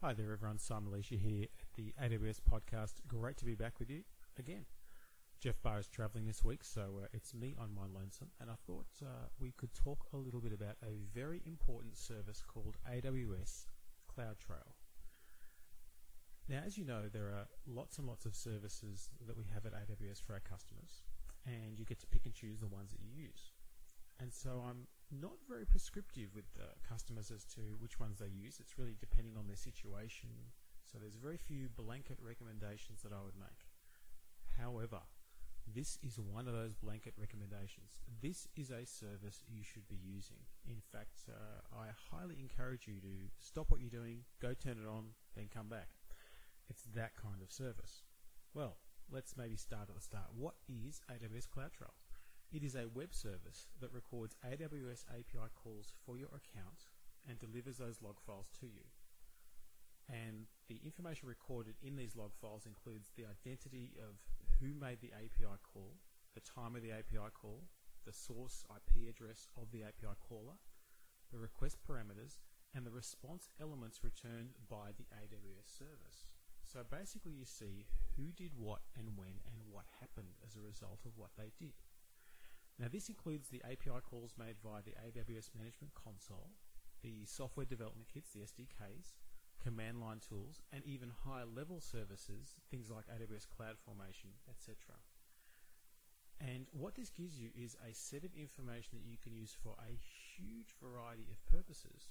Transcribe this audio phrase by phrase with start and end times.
[0.00, 0.60] Hi there, everyone.
[0.60, 3.00] Simon Elisha here at the AWS podcast.
[3.08, 4.04] Great to be back with you
[4.38, 4.64] again.
[5.40, 8.54] Jeff Barr is traveling this week, so uh, it's me on my lonesome, and I
[8.64, 13.66] thought uh, we could talk a little bit about a very important service called AWS
[14.16, 14.70] CloudTrail.
[16.48, 19.72] Now, as you know, there are lots and lots of services that we have at
[19.72, 21.02] AWS for our customers,
[21.44, 23.50] and you get to pick and choose the ones that you use.
[24.20, 28.58] And so I'm not very prescriptive with uh, customers as to which ones they use.
[28.60, 30.30] It's really depending on their situation.
[30.84, 33.68] So there's very few blanket recommendations that I would make.
[34.58, 35.00] However,
[35.74, 38.00] this is one of those blanket recommendations.
[38.22, 40.38] This is a service you should be using.
[40.66, 44.88] In fact, uh, I highly encourage you to stop what you're doing, go turn it
[44.88, 45.90] on, then come back.
[46.68, 48.02] It's that kind of service.
[48.54, 48.76] Well,
[49.10, 50.26] let's maybe start at the start.
[50.34, 51.92] What is AWS CloudTrail?
[52.50, 56.88] It is a web service that records AWS API calls for your account
[57.28, 58.88] and delivers those log files to you.
[60.08, 64.16] And the information recorded in these log files includes the identity of
[64.60, 66.00] who made the API call,
[66.34, 67.64] the time of the API call,
[68.06, 70.56] the source IP address of the API caller,
[71.30, 72.38] the request parameters,
[72.74, 76.24] and the response elements returned by the AWS service.
[76.64, 77.84] So basically you see
[78.16, 81.76] who did what and when and what happened as a result of what they did.
[82.78, 86.50] Now this includes the API calls made via the AWS Management Console,
[87.02, 89.14] the software development kits, the SDKs,
[89.62, 94.94] command line tools, and even higher level services, things like AWS CloudFormation, etc.
[96.38, 99.74] And what this gives you is a set of information that you can use for
[99.82, 102.10] a huge variety of purposes.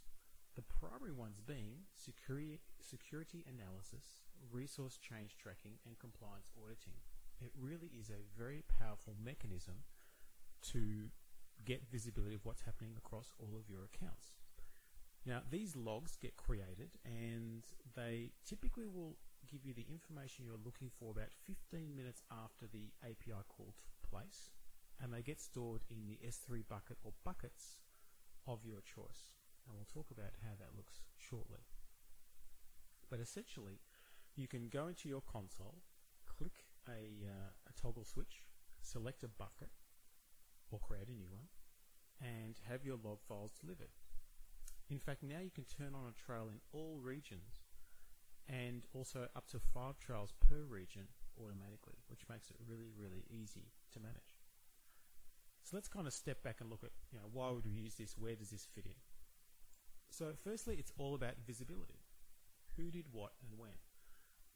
[0.56, 7.00] The primary ones being security, security analysis, resource change tracking, and compliance auditing.
[7.40, 9.86] It really is a very powerful mechanism
[10.74, 11.10] to
[11.66, 14.34] get visibility of what's happening across all of your accounts.
[15.26, 17.64] Now, these logs get created and
[17.96, 19.18] they typically will
[19.52, 24.10] give you the information you're looking for about 15 minutes after the API call took
[24.10, 24.52] place,
[25.02, 27.80] and they get stored in the S3 bucket or buckets
[28.48, 29.36] of your choice.
[29.68, 31.68] And we'll talk about how that looks shortly.
[33.10, 33.80] But essentially,
[34.36, 35.76] you can go into your console,
[36.26, 38.44] click a, uh, a toggle switch,
[38.82, 39.72] select a bucket,
[40.72, 41.48] or create a new one,
[42.22, 43.92] and have your log files delivered.
[44.90, 47.62] In fact, now you can turn on a trail in all regions
[48.48, 51.08] and also up to five trails per region
[51.38, 54.40] automatically, which makes it really, really easy to manage.
[55.64, 57.96] So let's kind of step back and look at, you know, why would we use
[57.96, 58.16] this?
[58.18, 58.96] Where does this fit in?
[60.10, 62.00] So firstly, it's all about visibility.
[62.78, 63.76] Who did what and when?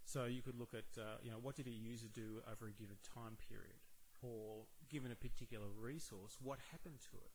[0.05, 2.71] So you could look at, uh, you know, what did a user do over a
[2.71, 3.83] given time period?
[4.21, 7.31] Or given a particular resource, what happened to it?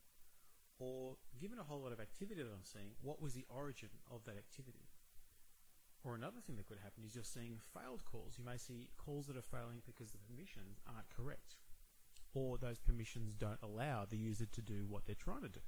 [0.79, 4.25] Or given a whole lot of activity that I'm seeing, what was the origin of
[4.25, 4.89] that activity?
[6.03, 8.37] Or another thing that could happen is you're seeing failed calls.
[8.37, 11.55] You may see calls that are failing because the permissions aren't correct.
[12.33, 15.65] Or those permissions don't allow the user to do what they're trying to do,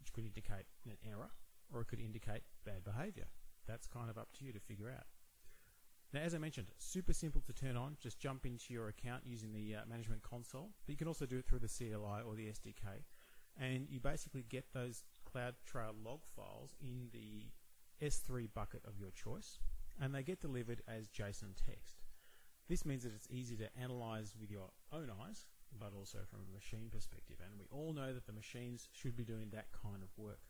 [0.00, 1.30] which could indicate an error
[1.72, 3.28] or it could indicate bad behavior.
[3.66, 5.06] That's kind of up to you to figure out.
[6.12, 7.96] Now, as I mentioned, super simple to turn on.
[8.00, 10.70] Just jump into your account using the uh, management console.
[10.84, 13.04] But you can also do it through the CLI or the SDK.
[13.58, 17.46] And you basically get those CloudTrail log files in the
[18.06, 19.58] S3 bucket of your choice.
[20.00, 22.02] And they get delivered as JSON text.
[22.68, 25.46] This means that it's easy to analyze with your own eyes,
[25.78, 27.36] but also from a machine perspective.
[27.40, 30.40] And we all know that the machines should be doing that kind of work.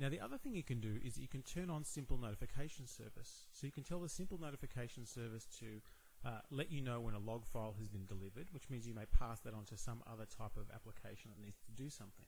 [0.00, 3.44] Now, the other thing you can do is you can turn on simple notification service.
[3.52, 5.82] So you can tell the simple notification service to
[6.24, 9.04] uh, let you know when a log file has been delivered, which means you may
[9.04, 12.24] pass that on to some other type of application that needs to do something.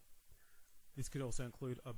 [0.98, 1.94] This could also include a,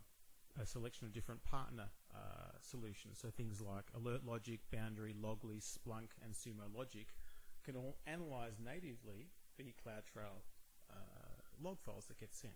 [0.61, 3.19] a selection of different partner uh, solutions.
[3.21, 7.09] So things like Alert Logic, Boundary, Loggly, Splunk, and Sumo Logic
[7.65, 10.43] can all analyze natively the CloudTrail
[10.89, 10.95] uh,
[11.61, 12.55] log files that get sent.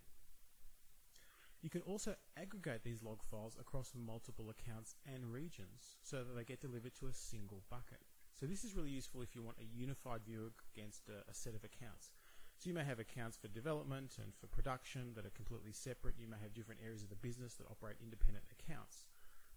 [1.61, 6.45] You can also aggregate these log files across multiple accounts and regions so that they
[6.45, 8.03] get delivered to a single bucket.
[8.39, 11.55] So this is really useful if you want a unified view against a, a set
[11.55, 12.11] of accounts.
[12.59, 16.15] So you may have accounts for development and for production that are completely separate.
[16.19, 19.07] You may have different areas of the business that operate independent accounts.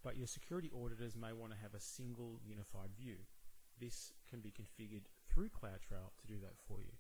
[0.03, 3.17] But your security auditors may want to have a single unified view.
[3.79, 6.93] This can be configured through CloudTrail to do that for you.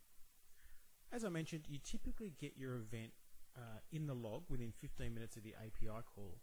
[1.11, 3.11] As I mentioned, you typically get your event
[3.57, 6.39] uh, in the log within 15 minutes of the API call.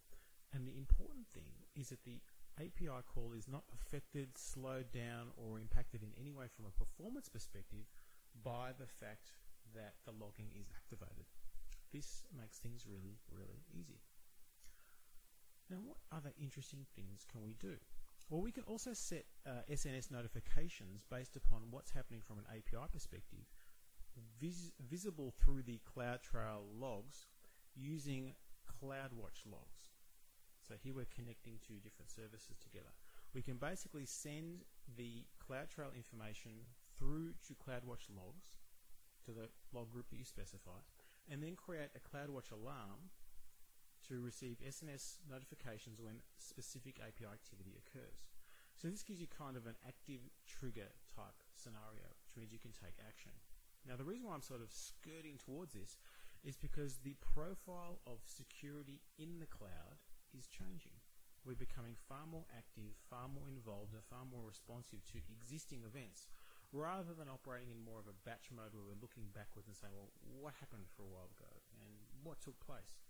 [0.52, 2.20] And the important thing is that the
[2.58, 7.28] API call is not affected, slowed down, or impacted in any way from a performance
[7.28, 7.86] perspective
[8.42, 9.32] by the fact
[9.74, 11.26] that the logging is activated.
[11.92, 14.00] This makes things really, really easy.
[15.70, 17.76] Now, what other interesting things can we do?
[18.28, 22.88] Well, we can also set uh, SNS notifications based upon what's happening from an API
[22.92, 23.48] perspective,
[24.40, 27.26] vis- visible through the CloudTrail logs
[27.74, 28.34] using
[28.66, 29.90] CloudWatch logs.
[30.66, 32.92] So here we're connecting two different services together.
[33.34, 34.64] We can basically send
[34.96, 36.68] the CloudTrail information
[36.98, 38.58] through to CloudWatch logs
[39.24, 40.80] to the log group that you specify,
[41.30, 43.12] and then create a CloudWatch alarm
[44.08, 48.24] to receive SNS notifications when specific API activity occurs.
[48.76, 52.72] So this gives you kind of an active trigger type scenario, which means you can
[52.72, 53.32] take action.
[53.88, 55.96] Now the reason why I'm sort of skirting towards this
[56.44, 59.96] is because the profile of security in the cloud
[60.36, 61.00] is changing.
[61.40, 66.28] We're becoming far more active, far more involved, and far more responsive to existing events
[66.68, 69.96] rather than operating in more of a batch mode where we're looking backwards and saying,
[69.96, 71.48] well, what happened for a while ago
[71.80, 71.88] and
[72.20, 73.00] what took place?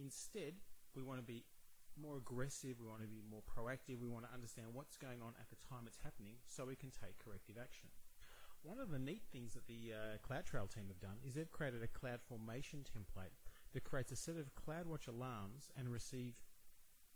[0.00, 0.56] Instead,
[0.96, 1.44] we want to be
[1.92, 5.36] more aggressive, we want to be more proactive, we want to understand what's going on
[5.36, 7.92] at the time it's happening so we can take corrective action.
[8.62, 11.82] One of the neat things that the uh, CloudTrail team have done is they've created
[11.82, 13.34] a cloud formation template
[13.74, 16.34] that creates a set of CloudWatch alarms and receive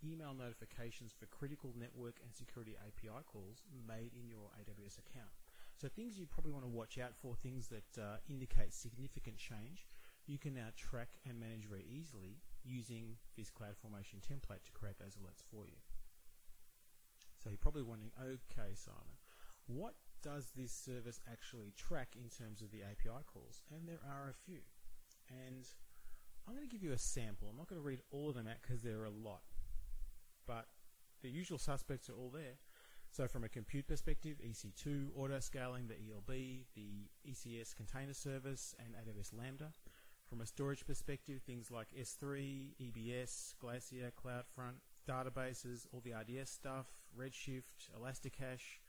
[0.02, 5.31] email notifications for critical network and security API calls made in your AWS account.
[5.76, 9.87] So things you probably want to watch out for, things that uh, indicate significant change,
[10.26, 15.14] you can now track and manage very easily using this CloudFormation template to create those
[15.14, 15.78] alerts for you.
[17.38, 19.20] So you're probably wondering, okay, Simon,
[19.66, 23.62] what does this service actually track in terms of the API calls?
[23.70, 24.60] And there are a few.
[25.30, 25.66] And
[26.46, 27.48] I'm going to give you a sample.
[27.50, 29.42] I'm not going to read all of them out because there are a lot.
[30.46, 30.66] But
[31.22, 32.58] the usual suspects are all there.
[33.10, 38.94] So from a compute perspective, EC2, auto scaling, the ELB, the ECS container service, and
[38.94, 39.72] AWS Lambda.
[40.28, 46.86] From a storage perspective, things like S3, EBS, Glacier, CloudFront, databases, all the RDS stuff,
[47.16, 48.80] Redshift, Elasticache.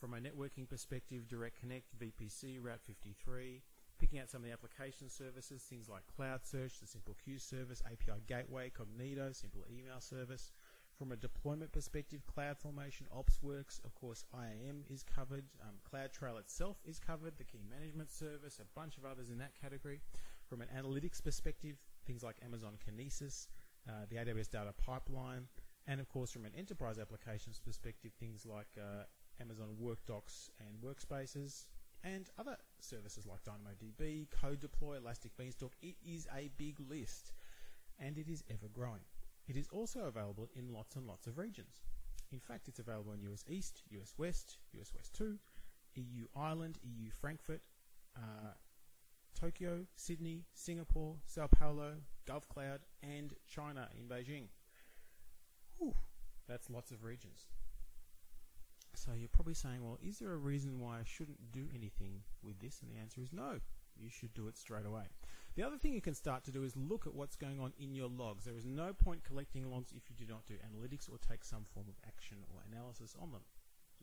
[0.00, 3.62] From a networking perspective, Direct Connect, VPC, Route 53.
[3.98, 7.82] Picking out some of the application services, things like Cloud Search, the Simple Queue service,
[7.86, 10.52] API Gateway, Cognito, Simple Email Service.
[10.98, 15.44] From a deployment perspective, CloudFormation, OpsWorks, of course, IAM is covered.
[15.62, 19.52] Um, CloudTrail itself is covered, the key management service, a bunch of others in that
[19.58, 20.00] category.
[20.46, 21.76] From an analytics perspective,
[22.06, 23.48] things like Amazon Kinesis,
[23.88, 25.48] uh, the AWS Data Pipeline,
[25.86, 29.04] and of course, from an enterprise applications perspective, things like uh,
[29.40, 31.66] Amazon WorkDocs and Workspaces,
[32.04, 35.72] and other services like DynamoDB, CodeDeploy, Elastic Beanstalk.
[35.82, 37.32] It is a big list,
[37.98, 39.02] and it is ever growing.
[39.48, 41.80] It is also available in lots and lots of regions.
[42.32, 45.38] In fact, it's available in US East, US West, US West 2,
[45.94, 47.62] EU Ireland, EU Frankfurt,
[48.16, 48.52] uh,
[49.38, 51.94] Tokyo, Sydney, Singapore, Sao Paulo,
[52.26, 54.48] GovCloud, and China in Beijing.
[55.78, 55.94] Whew,
[56.48, 57.46] that's lots of regions.
[58.96, 62.58] So you're probably saying, well, is there a reason why I shouldn't do anything with
[62.60, 62.80] this?
[62.80, 63.60] And the answer is no.
[63.98, 65.04] You should do it straight away.
[65.54, 67.94] The other thing you can start to do is look at what's going on in
[67.94, 68.44] your logs.
[68.44, 71.64] There is no point collecting logs if you do not do analytics or take some
[71.72, 73.42] form of action or analysis on them.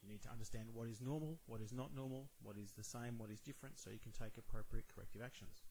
[0.02, 3.18] You need to understand what is normal, what is not normal, what is the same,
[3.18, 5.64] what is different, so you can take appropriate corrective actions.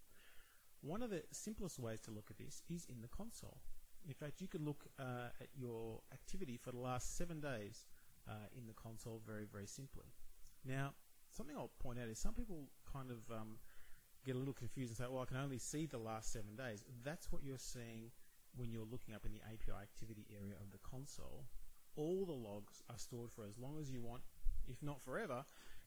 [0.80, 3.58] One of the simplest ways to look at this is in the console.
[4.06, 7.86] In fact, you can look uh, at your activity for the last seven days
[8.28, 10.06] uh, in the console very, very simply.
[10.64, 10.94] Now,
[11.30, 13.58] something I'll point out is some people kind of um,
[14.24, 16.84] get a little confused and say, well, I can only see the last seven days.
[17.04, 18.10] That's what you're seeing
[18.54, 21.46] when you're looking up in the API activity area of the console
[21.96, 24.22] all the logs are stored for as long as you want,
[24.68, 25.44] if not forever,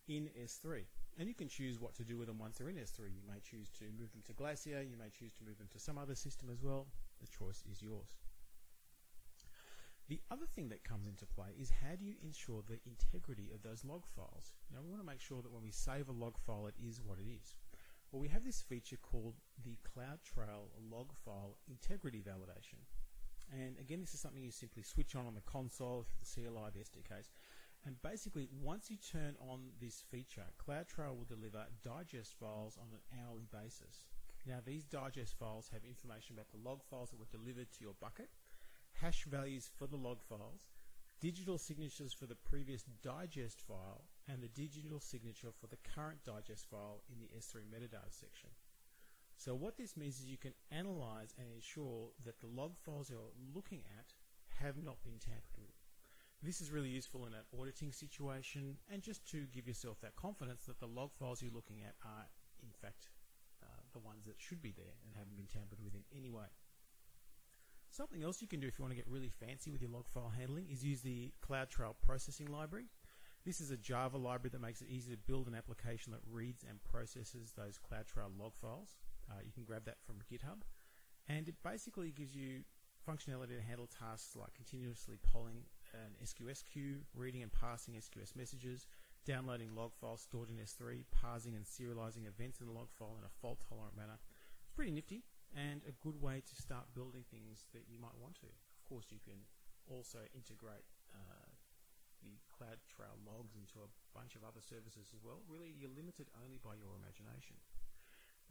[0.08, 0.86] in S3.
[1.18, 3.00] And you can choose what to do with them once they're in S3.
[3.14, 5.80] You may choose to move them to Glacier, you may choose to move them to
[5.80, 6.88] some other system as well.
[7.22, 8.16] The choice is yours.
[10.08, 13.64] The other thing that comes into play is how do you ensure the integrity of
[13.64, 14.54] those log files?
[14.72, 17.02] Now we want to make sure that when we save a log file, it is
[17.02, 17.56] what it is.
[18.12, 19.34] Well, we have this feature called
[19.64, 22.86] the CloudTrail log file integrity validation.
[23.52, 26.70] And again, this is something you simply switch on on the console through the CLI,
[26.74, 27.30] the SDKs.
[27.86, 33.02] And basically, once you turn on this feature, CloudTrail will deliver digest files on an
[33.20, 34.06] hourly basis.
[34.46, 37.96] Now, these digest files have information about the log files that were delivered to your
[38.00, 38.30] bucket,
[39.02, 40.62] hash values for the log files,
[41.20, 46.68] digital signatures for the previous digest file, and the digital signature for the current digest
[46.70, 48.50] file in the S3 metadata section.
[49.38, 53.34] So what this means is you can analyze and ensure that the log files you're
[53.54, 54.14] looking at
[54.64, 55.76] have not been tampered with.
[56.42, 60.66] This is really useful in an auditing situation and just to give yourself that confidence
[60.66, 62.28] that the log files you're looking at are
[62.62, 63.10] in fact
[63.64, 66.46] uh, the ones that should be there and haven't been tampered with in any way.
[67.96, 70.06] Something else you can do if you want to get really fancy with your log
[70.14, 72.88] file handling is use the CloudTrail processing library.
[73.46, 76.66] This is a Java library that makes it easy to build an application that reads
[76.68, 78.98] and processes those CloudTrail log files.
[79.32, 80.68] Uh, you can grab that from GitHub.
[81.30, 82.66] And it basically gives you
[83.08, 88.88] functionality to handle tasks like continuously polling an SQS queue, reading and parsing SQS messages,
[89.26, 93.24] downloading log files stored in S3, parsing and serializing events in the log file in
[93.24, 94.20] a fault tolerant manner.
[94.60, 95.24] It's pretty nifty
[95.56, 98.52] and a good way to start building things that you might want to.
[98.52, 99.48] Of course, you can
[99.88, 100.86] also integrate
[101.16, 101.50] uh,
[102.20, 105.40] the CloudTrail logs into a bunch of other services as well.
[105.48, 107.56] Really, you're limited only by your imagination.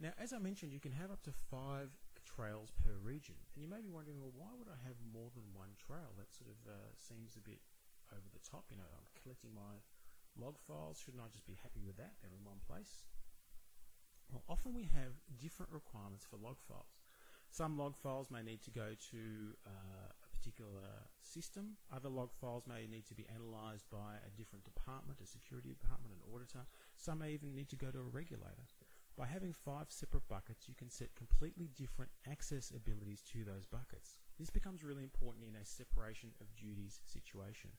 [0.01, 1.93] Now, as I mentioned, you can have up to five
[2.27, 3.39] trails per region.
[3.55, 6.11] And you may be wondering, well, why would I have more than one trail?
[6.19, 7.63] That sort of uh, seems a bit
[8.11, 8.67] over the top.
[8.67, 9.79] You know, I'm collecting my
[10.35, 10.99] log files.
[10.99, 12.19] Shouldn't I just be happy with that?
[12.19, 13.07] They're in one place.
[14.31, 16.97] Well, often we have different requirements for log files.
[17.51, 19.21] Some log files may need to go to
[19.65, 20.83] uh, a particular
[21.21, 21.77] system.
[21.93, 26.13] Other log files may need to be analyzed by a different department, a security department,
[26.13, 26.67] an auditor.
[26.97, 28.67] Some may even need to go to a regulator.
[29.17, 34.17] By having five separate buckets, you can set completely different access abilities to those buckets.
[34.37, 37.69] This becomes really important in a separation of duties situation.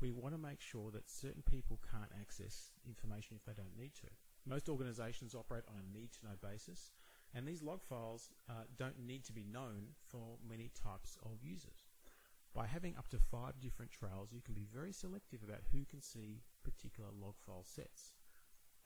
[0.00, 3.94] We want to make sure that certain people can't access information if they don't need
[3.96, 4.06] to.
[4.46, 6.92] Most organizations operate on a need to know basis,
[7.34, 11.88] and these log files uh, don't need to be known for many types of users.
[12.54, 16.00] By having up to five different trails, you can be very selective about who can
[16.00, 18.12] see particular log file sets.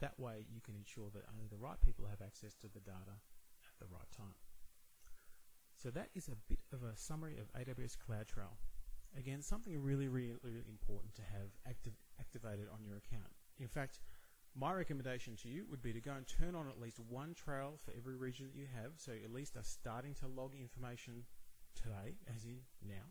[0.00, 3.19] That way you can ensure that only the right people have access to the data
[3.67, 4.38] at the right time.
[5.77, 8.57] So that is a bit of a summary of AWS CloudTrail.
[9.17, 13.31] Again, something really, really, really important to have active, activated on your account.
[13.59, 14.00] In fact,
[14.59, 17.79] my recommendation to you would be to go and turn on at least one trail
[17.85, 21.25] for every region that you have, so at least are starting to log information
[21.81, 23.07] today, as in now,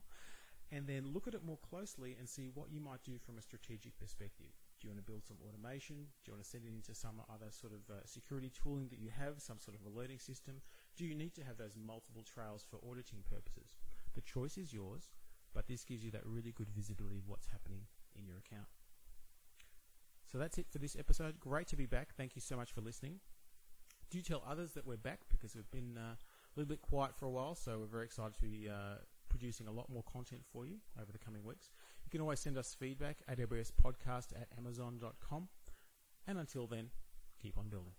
[0.72, 3.42] and then look at it more closely and see what you might do from a
[3.42, 4.51] strategic perspective.
[4.80, 5.96] Do you want to build some automation?
[5.96, 9.00] Do you want to send it into some other sort of uh, security tooling that
[9.00, 10.62] you have, some sort of alerting system?
[10.98, 13.77] Do you need to have those multiple trails for auditing purposes?
[14.16, 15.12] The choice is yours,
[15.54, 18.68] but this gives you that really good visibility of what's happening in your account.
[20.31, 21.39] So that's it for this episode.
[21.39, 22.10] Great to be back.
[22.15, 23.19] Thank you so much for listening.
[24.10, 27.25] Do tell others that we're back because we've been uh, a little bit quiet for
[27.25, 30.65] a while, so we're very excited to be uh, producing a lot more content for
[30.65, 31.72] you over the coming weeks.
[32.05, 35.50] You can always send us feedback, at AWS podcast at amazon.com.
[36.25, 36.89] And until then,
[37.41, 37.93] keep on building.